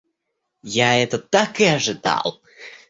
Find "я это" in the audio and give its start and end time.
0.63-1.19